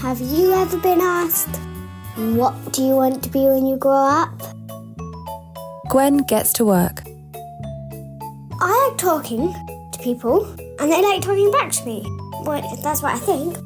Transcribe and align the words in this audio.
Have 0.00 0.20
you 0.20 0.52
ever 0.52 0.78
been 0.78 1.00
asked, 1.00 1.56
what 2.16 2.54
do 2.72 2.84
you 2.84 2.94
want 2.94 3.20
to 3.24 3.28
be 3.30 3.40
when 3.40 3.66
you 3.66 3.76
grow 3.76 3.92
up? 3.92 4.30
Gwen 5.90 6.18
gets 6.18 6.52
to 6.52 6.64
work. 6.64 7.02
I 8.60 8.88
like 8.88 8.96
talking 8.96 9.52
to 9.90 9.98
people, 10.00 10.44
and 10.78 10.92
they 10.92 11.02
like 11.02 11.20
talking 11.20 11.50
back 11.50 11.72
to 11.72 11.84
me. 11.84 12.04
Well, 12.44 12.62
that's 12.80 13.02
what 13.02 13.14
I 13.14 13.18
think. 13.18 13.56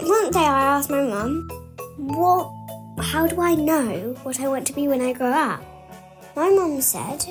One 0.00 0.30
day 0.32 0.40
I 0.40 0.76
asked 0.78 0.90
my 0.90 1.00
mum, 1.00 1.48
what, 1.96 2.50
how 2.98 3.28
do 3.28 3.40
I 3.40 3.54
know 3.54 4.16
what 4.24 4.40
I 4.40 4.48
want 4.48 4.66
to 4.66 4.72
be 4.72 4.88
when 4.88 5.00
I 5.00 5.12
grow 5.12 5.30
up? 5.30 5.62
My 6.34 6.50
mum 6.50 6.80
said, 6.80 7.24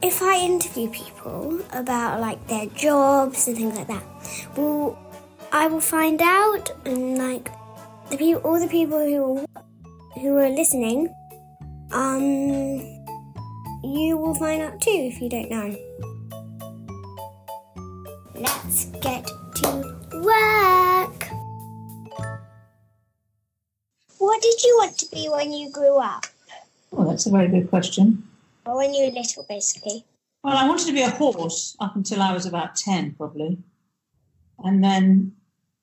if 0.00 0.22
I 0.22 0.38
interview 0.38 0.88
people 0.88 1.60
about 1.70 2.22
like 2.22 2.46
their 2.46 2.64
jobs 2.66 3.46
and 3.46 3.56
things 3.58 3.76
like 3.76 3.88
that, 3.88 4.04
well, 4.56 4.98
I 5.50 5.66
will 5.66 5.80
find 5.80 6.20
out, 6.20 6.70
and 6.84 7.18
like 7.18 7.50
the 8.10 8.16
people, 8.16 8.42
all 8.42 8.60
the 8.60 8.68
people 8.68 8.98
who 8.98 9.46
who 10.20 10.36
are 10.36 10.50
listening, 10.50 11.08
um, 11.90 12.80
you 13.82 14.16
will 14.16 14.34
find 14.34 14.62
out 14.62 14.80
too 14.80 15.10
if 15.12 15.20
you 15.20 15.28
don't 15.28 15.50
know. 15.50 15.76
Let's 18.34 18.86
get 19.00 19.26
to 19.56 19.96
work. 20.12 21.28
What 24.18 24.42
did 24.42 24.62
you 24.62 24.76
want 24.78 24.98
to 24.98 25.10
be 25.10 25.28
when 25.28 25.52
you 25.52 25.70
grew 25.70 25.98
up? 25.98 26.26
Well, 26.90 27.08
that's 27.08 27.26
a 27.26 27.30
very 27.30 27.48
good 27.48 27.70
question. 27.70 28.28
Or 28.66 28.76
when 28.76 28.92
you 28.92 29.06
were 29.06 29.12
little, 29.12 29.46
basically? 29.48 30.04
Well, 30.42 30.56
I 30.56 30.68
wanted 30.68 30.86
to 30.86 30.92
be 30.92 31.02
a 31.02 31.10
horse 31.10 31.76
up 31.80 31.96
until 31.96 32.20
I 32.20 32.32
was 32.32 32.44
about 32.44 32.76
10, 32.76 33.14
probably. 33.14 33.58
And 34.58 34.82
then 34.82 35.32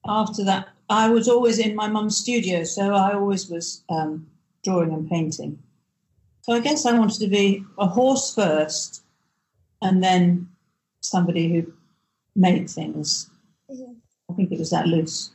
after 0.08 0.44
that, 0.46 0.70
I 0.90 1.10
was 1.10 1.28
always 1.28 1.60
in 1.60 1.76
my 1.76 1.88
mum's 1.88 2.18
studio, 2.18 2.64
so 2.64 2.94
I 2.94 3.14
always 3.14 3.50
was 3.50 3.84
um, 3.90 4.28
drawing 4.64 4.94
and 4.94 5.10
painting. 5.10 5.60
So 6.42 6.54
I 6.54 6.60
guess 6.60 6.86
I 6.86 6.98
wanted 6.98 7.20
to 7.22 7.28
be 7.28 7.64
a 7.80 7.88
horse 7.88 8.34
first, 8.34 9.04
and 9.82 10.04
then 10.04 10.48
somebody 11.02 11.50
who 11.50 11.74
made 12.36 12.70
things. 12.70 13.30
Mm-hmm. 13.72 13.94
I 14.30 14.34
think 14.34 14.52
it 14.52 14.60
was 14.60 14.70
that 14.70 14.88
loose. 14.88 15.32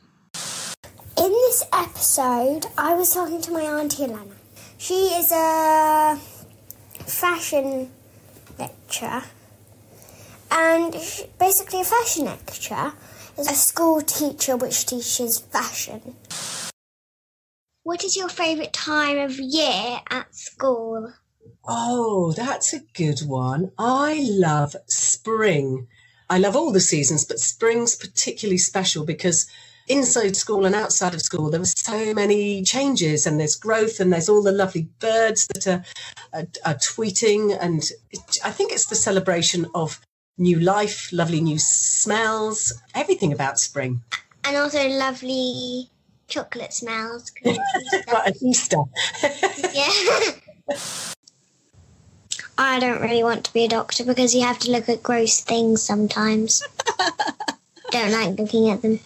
In 1.17 1.29
this 1.29 1.63
episode, 1.73 2.67
I 2.77 2.93
was 2.93 3.13
talking 3.13 3.41
to 3.41 3.51
my 3.51 3.63
auntie 3.63 4.03
Alana. 4.03 4.35
She 4.77 4.93
is 4.93 5.31
a 5.31 6.17
fashion 7.05 7.91
lecturer, 8.57 9.23
and 10.49 10.93
basically, 11.39 11.81
a 11.81 11.83
fashion 11.83 12.25
lecturer 12.25 12.93
a 13.37 13.43
school 13.55 14.01
teacher 14.01 14.55
which 14.55 14.85
teaches 14.85 15.39
fashion. 15.39 16.15
What 17.83 18.03
is 18.03 18.15
your 18.15 18.29
favourite 18.29 18.73
time 18.73 19.17
of 19.17 19.39
year 19.39 19.99
at 20.09 20.35
school? 20.35 21.13
Oh, 21.67 22.31
that's 22.33 22.73
a 22.73 22.81
good 22.93 23.21
one. 23.21 23.71
I 23.77 24.19
love 24.29 24.75
spring. 24.87 25.87
I 26.29 26.37
love 26.37 26.55
all 26.55 26.71
the 26.71 26.79
seasons, 26.79 27.25
but 27.25 27.39
spring's 27.39 27.95
particularly 27.95 28.57
special 28.57 29.05
because 29.05 29.47
inside 29.87 30.35
school 30.35 30.65
and 30.65 30.75
outside 30.75 31.13
of 31.13 31.21
school, 31.21 31.49
there 31.49 31.61
are 31.61 31.65
so 31.65 32.13
many 32.13 32.63
changes 32.63 33.25
and 33.25 33.39
there's 33.39 33.55
growth 33.55 33.99
and 33.99 34.13
there's 34.13 34.29
all 34.29 34.41
the 34.41 34.51
lovely 34.51 34.87
birds 34.99 35.47
that 35.47 35.67
are, 35.67 35.83
are, 36.33 36.47
are 36.65 36.75
tweeting. 36.75 37.57
And 37.59 37.83
I 38.43 38.51
think 38.51 38.71
it's 38.71 38.85
the 38.85 38.95
celebration 38.95 39.65
of 39.75 39.99
new 40.41 40.59
life, 40.59 41.13
lovely 41.13 41.39
new 41.39 41.59
smells, 41.59 42.73
everything 42.95 43.31
about 43.31 43.59
spring. 43.59 44.01
And 44.43 44.57
also 44.57 44.87
lovely 44.89 45.89
chocolate 46.27 46.73
smells. 46.73 47.31
it's 47.43 47.63
Easter. 47.93 48.15
At 48.17 48.41
Easter. 48.41 48.77
yeah. 49.73 50.31
I 52.57 52.79
don't 52.79 53.01
really 53.01 53.23
want 53.23 53.45
to 53.45 53.53
be 53.53 53.65
a 53.65 53.69
doctor 53.69 54.03
because 54.03 54.35
you 54.35 54.41
have 54.41 54.59
to 54.59 54.71
look 54.71 54.89
at 54.89 55.03
gross 55.03 55.39
things 55.41 55.81
sometimes. 55.81 56.63
don't 57.91 58.11
like 58.11 58.37
looking 58.37 58.69
at 58.69 58.81
them. 58.81 58.99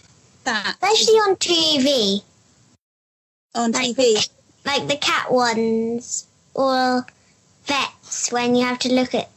That 0.44 0.76
Especially 0.82 1.14
on 1.14 1.36
TV. 1.36 2.22
on 3.54 3.72
Like 3.72 3.96
TV. 3.96 3.96
the, 3.96 4.28
like 4.64 4.88
the 4.88 4.96
cat 4.96 5.32
ones 5.32 6.26
or 6.54 7.06
vets 7.64 8.30
when 8.32 8.54
you 8.54 8.64
have 8.64 8.78
to 8.80 8.92
look 8.92 9.14
at 9.14 9.30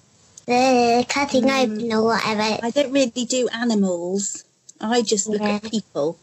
the 0.50 1.06
cutting 1.08 1.44
Mm. 1.44 1.62
open 1.62 1.94
or 1.94 2.04
whatever. 2.06 2.42
I 2.66 2.72
don't 2.72 2.92
really 2.92 3.26
do 3.26 3.48
animals. 3.50 4.44
I 4.82 5.04
just 5.04 5.28
look 5.28 5.42
at 5.42 5.62
people. 5.70 6.18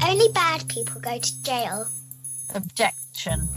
Only 0.00 0.28
bad 0.28 0.68
people 0.68 1.00
go 1.00 1.18
to 1.18 1.42
jail. 1.42 1.88
Objection. 2.54 3.48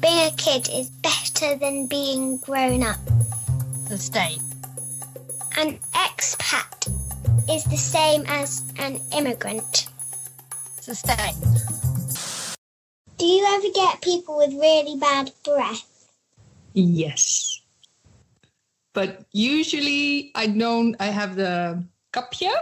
Being 0.00 0.28
a 0.28 0.34
kid 0.36 0.68
is 0.72 0.88
better 1.04 1.56
than 1.56 1.86
being 1.86 2.38
grown 2.38 2.82
up. 2.82 3.00
The 3.88 3.98
state. 3.98 4.40
An 5.58 5.78
expat 5.92 6.88
is 7.50 7.64
the 7.64 7.76
same 7.76 8.24
as 8.26 8.62
an 8.78 9.00
immigrant. 9.12 9.88
Sustain. 10.80 11.34
Do 13.18 13.26
you 13.26 13.44
ever 13.44 13.70
get 13.74 14.00
people 14.00 14.38
with 14.38 14.52
really 14.54 14.96
bad 14.98 15.32
breath? 15.44 15.84
Yes. 16.72 17.53
But 18.94 19.26
usually 19.32 20.30
I 20.34 20.46
don't, 20.46 20.96
I 21.00 21.06
have 21.06 21.36
the 21.36 21.84
kapje. 22.12 22.54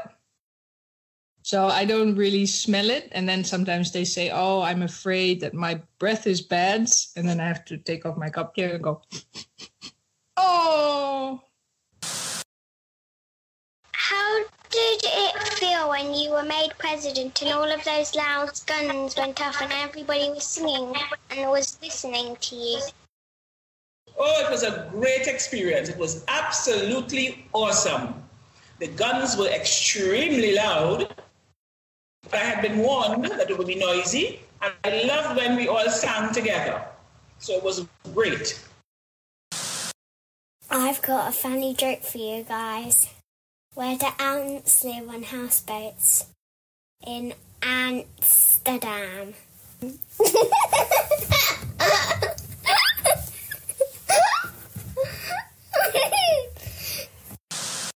So 1.43 1.66
I 1.66 1.84
don't 1.84 2.16
really 2.16 2.47
smell 2.47 2.88
it. 2.88 3.09
And 3.12 3.28
then 3.28 3.44
sometimes 3.44 3.93
they 3.93 4.04
say, 4.04 4.31
oh, 4.31 4.62
I'm 4.62 4.82
afraid 4.82 5.41
that 5.41 5.54
my 5.54 5.81
breath 5.98 6.26
is 6.26 6.41
bad. 6.41 6.88
And 7.16 7.28
then 7.28 7.38
I 7.38 7.47
have 7.47 7.65
to 7.66 7.76
take 7.76 8.06
off 8.06 8.16
my 8.16 8.31
kapje 8.31 8.75
and 8.75 8.82
go, 8.82 9.03
oh. 10.37 11.42
How 13.92 14.38
did 14.71 15.03
it 15.04 15.42
feel 15.59 15.91
when 15.91 16.15
you 16.15 16.31
were 16.31 16.44
made 16.44 16.71
president 16.78 17.42
and 17.42 17.53
all 17.53 17.71
of 17.71 17.84
those 17.84 18.15
loud 18.15 18.59
guns 18.66 19.16
went 19.16 19.41
off 19.42 19.60
and 19.60 19.72
everybody 19.72 20.31
was 20.31 20.44
singing 20.44 20.94
and 21.31 21.50
was 21.50 21.76
listening 21.82 22.37
to 22.41 22.56
you? 22.56 22.81
Oh, 24.19 24.45
it 24.45 24.51
was 24.51 24.63
a 24.63 24.89
great 24.91 25.27
experience. 25.27 25.89
It 25.89 25.99
was 25.99 26.25
absolutely 26.29 27.45
awesome. 27.53 28.23
The 28.79 28.89
guns 28.89 29.37
were 29.37 29.49
extremely 29.49 30.55
loud. 30.55 31.15
I 32.33 32.37
had 32.37 32.63
been 32.63 32.79
warned 32.79 33.25
that 33.25 33.51
it 33.51 33.59
would 33.59 33.67
be 33.67 33.75
noisy. 33.75 34.41
And 34.63 34.73
I 34.85 35.03
loved 35.05 35.37
when 35.37 35.57
we 35.57 35.67
all 35.67 35.91
sang 35.91 36.33
together. 36.33 36.85
So 37.39 37.55
it 37.55 37.65
was 37.65 37.85
great. 38.15 38.61
I've 40.71 41.03
got 41.03 41.29
a 41.29 41.33
funny 41.33 41.75
joke 41.75 42.03
for 42.03 42.19
you 42.19 42.45
guys. 42.45 43.09
Where 43.75 43.97
do 43.99 44.07
ants 44.19 44.84
live 44.84 45.09
on 45.09 45.25
houseboats? 45.25 46.27
In 47.07 47.34
Amsterdam. 47.61 49.34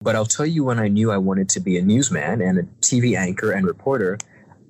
But 0.03 0.17
I'll 0.17 0.25
tell 0.25 0.45
you 0.45 0.65
when 0.65 0.79
I 0.79 0.89
knew 0.89 1.11
I 1.11 1.17
wanted 1.17 1.47
to 1.49 1.61
be 1.61 1.77
a 1.77 1.81
newsman 1.81 2.41
and 2.41 2.59
a 2.59 2.63
TV 2.81 3.17
anchor 3.17 3.53
and 3.53 3.65
reporter, 3.65 4.17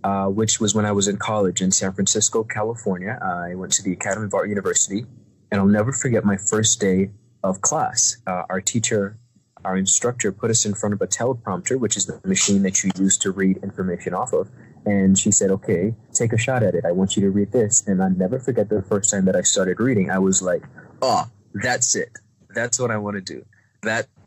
uh, 0.04 0.28
which 0.28 0.60
was 0.60 0.76
when 0.76 0.86
I 0.86 0.92
was 0.92 1.08
in 1.08 1.18
college 1.18 1.60
in 1.60 1.72
San 1.72 1.92
Francisco, 1.92 2.44
California. 2.44 3.18
I 3.20 3.56
went 3.56 3.74
to 3.74 3.84
the 3.84 3.94
Academy 3.94 4.28
of 4.28 4.34
Art 4.36 4.48
University, 4.48 5.08
and 5.52 5.60
I'll 5.60 5.66
never 5.66 5.92
forget 5.92 6.24
my 6.24 6.38
first 6.38 6.80
day 6.80 7.10
of 7.44 7.62
class. 7.62 8.18
Uh, 8.28 8.44
our 8.48 8.62
teacher, 8.62 9.18
our 9.66 9.76
instructor, 9.76 10.32
put 10.32 10.52
us 10.52 10.66
in 10.66 10.76
front 10.76 10.94
of 10.94 11.02
a 11.02 11.08
teleprompter, 11.08 11.80
which 11.80 11.98
is 11.98 12.06
the 12.06 12.22
machine 12.26 12.62
that 12.62 12.84
you 12.84 12.92
use 12.96 13.18
to 13.18 13.32
read 13.32 13.58
information 13.64 14.14
off 14.14 14.34
of. 14.34 14.52
And 14.86 15.18
she 15.18 15.32
said, 15.32 15.50
Okay, 15.50 15.96
take 16.14 16.32
a 16.32 16.38
shot 16.38 16.62
at 16.62 16.76
it. 16.76 16.86
I 16.86 16.92
want 16.92 17.16
you 17.16 17.24
to 17.24 17.32
read 17.32 17.52
this. 17.52 17.88
And 17.88 18.04
I'll 18.04 18.12
never 18.12 18.38
forget 18.38 18.70
the 18.70 18.84
first 18.84 19.10
time 19.10 19.26
that 19.26 19.36
I 19.36 19.42
started 19.42 19.80
reading. 19.80 20.12
I 20.12 20.20
was 20.20 20.44
like, 20.44 20.62
Oh, 21.02 21.26
that's 21.56 21.96
it. 21.96 22.10
That's 22.54 22.80
what 22.80 22.92
I 22.92 22.98
want 22.98 23.16
to 23.16 23.22
do. 23.22 23.44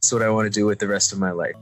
That's 0.06 0.12
what 0.12 0.22
I 0.22 0.30
want 0.30 0.46
to 0.46 0.50
do 0.50 0.66
with 0.66 0.78
the 0.78 0.86
rest 0.86 1.12
of 1.12 1.18
my 1.18 1.32
life. 1.32 1.56